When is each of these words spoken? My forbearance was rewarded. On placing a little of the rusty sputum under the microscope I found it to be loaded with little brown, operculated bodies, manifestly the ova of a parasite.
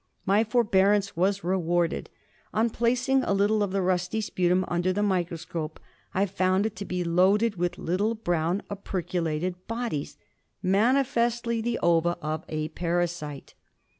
My 0.25 0.43
forbearance 0.43 1.15
was 1.15 1.43
rewarded. 1.43 2.09
On 2.55 2.71
placing 2.71 3.21
a 3.23 3.33
little 3.33 3.61
of 3.61 3.69
the 3.71 3.83
rusty 3.83 4.19
sputum 4.19 4.65
under 4.67 4.91
the 4.91 5.03
microscope 5.03 5.79
I 6.11 6.25
found 6.25 6.65
it 6.65 6.75
to 6.77 6.85
be 6.85 7.03
loaded 7.03 7.57
with 7.57 7.77
little 7.77 8.15
brown, 8.15 8.63
operculated 8.71 9.67
bodies, 9.67 10.17
manifestly 10.63 11.61
the 11.61 11.77
ova 11.83 12.17
of 12.19 12.45
a 12.49 12.69
parasite. 12.69 13.53